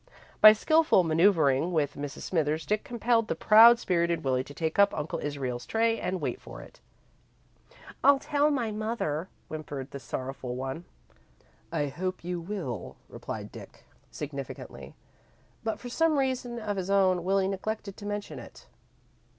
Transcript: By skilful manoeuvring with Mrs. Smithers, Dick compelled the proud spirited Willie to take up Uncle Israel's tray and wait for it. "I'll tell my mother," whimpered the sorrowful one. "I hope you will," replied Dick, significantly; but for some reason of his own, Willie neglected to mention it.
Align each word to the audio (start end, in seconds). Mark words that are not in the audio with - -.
By 0.41 0.53
skilful 0.53 1.03
manoeuvring 1.03 1.71
with 1.73 1.93
Mrs. 1.93 2.21
Smithers, 2.21 2.65
Dick 2.65 2.83
compelled 2.83 3.27
the 3.27 3.35
proud 3.35 3.77
spirited 3.77 4.23
Willie 4.23 4.43
to 4.45 4.53
take 4.55 4.79
up 4.79 4.95
Uncle 4.97 5.19
Israel's 5.19 5.67
tray 5.67 5.99
and 5.99 6.19
wait 6.19 6.41
for 6.41 6.59
it. 6.59 6.79
"I'll 8.03 8.17
tell 8.17 8.49
my 8.49 8.71
mother," 8.71 9.29
whimpered 9.47 9.91
the 9.91 9.99
sorrowful 9.99 10.55
one. 10.55 10.85
"I 11.71 11.85
hope 11.85 12.23
you 12.23 12.39
will," 12.41 12.95
replied 13.09 13.51
Dick, 13.51 13.85
significantly; 14.09 14.95
but 15.63 15.79
for 15.79 15.87
some 15.89 16.17
reason 16.17 16.57
of 16.57 16.77
his 16.77 16.89
own, 16.89 17.23
Willie 17.23 17.47
neglected 17.47 17.95
to 17.97 18.07
mention 18.07 18.39
it. 18.39 18.65